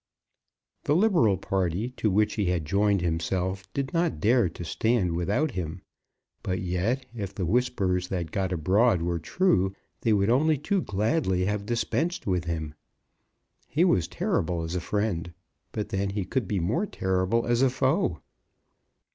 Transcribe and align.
The 0.85 0.95
liberal 0.95 1.37
party 1.37 1.91
to 1.97 2.09
which 2.09 2.33
he 2.33 2.45
had 2.45 2.65
joined 2.65 3.01
himself 3.01 3.71
did 3.71 3.93
not 3.93 4.19
dare 4.19 4.49
to 4.49 4.65
stand 4.65 5.15
without 5.15 5.51
him; 5.51 5.83
but 6.41 6.59
yet, 6.59 7.05
if 7.15 7.35
the 7.35 7.45
whispers 7.45 8.07
that 8.07 8.31
got 8.31 8.51
abroad 8.51 9.03
were 9.03 9.19
true, 9.19 9.75
they 10.01 10.11
would 10.11 10.31
only 10.31 10.57
too 10.57 10.81
gladly 10.81 11.45
have 11.45 11.67
dispensed 11.67 12.25
with 12.25 12.45
him. 12.45 12.73
He 13.67 13.85
was 13.85 14.07
terrible 14.07 14.63
as 14.63 14.73
a 14.73 14.81
friend; 14.81 15.35
but 15.71 15.89
then 15.89 16.09
he 16.09 16.25
could 16.25 16.47
be 16.47 16.59
more 16.59 16.87
terrible 16.87 17.45
as 17.45 17.61
a 17.61 17.69
foe. 17.69 18.21